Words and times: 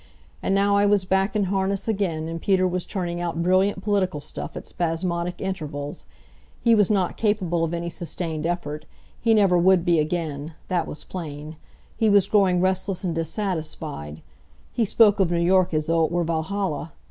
And 0.41 0.55
now 0.55 0.77
I 0.77 0.87
was 0.87 1.05
back 1.05 1.35
in 1.35 1.43
harness 1.43 1.87
again, 1.87 2.27
and 2.27 2.41
Peter 2.41 2.67
was 2.67 2.87
turning 2.87 3.21
out 3.21 3.43
brilliant 3.43 3.83
political 3.83 4.19
stuff 4.19 4.57
at 4.57 4.65
spasmodic 4.65 5.39
intervals. 5.39 6.07
He 6.63 6.73
was 6.73 6.89
not 6.89 7.17
capable 7.17 7.63
of 7.63 7.71
any 7.71 7.91
sustained 7.91 8.47
effort. 8.47 8.85
He 9.21 9.35
never 9.35 9.59
would 9.59 9.85
be 9.85 9.99
again; 9.99 10.55
that 10.69 10.87
was 10.87 11.03
plain. 11.03 11.55
He 11.95 12.09
was 12.09 12.25
growing 12.25 12.61
restless 12.61 13.03
and 13.03 13.13
dissatisfied. 13.13 14.23
He 14.73 14.85
spoke 14.85 15.19
of 15.19 15.29
New 15.29 15.37
York 15.37 15.71
as 15.71 15.85
though 15.85 16.03
it 16.05 16.11
were 16.11 16.23
Valhalla. 16.23 16.93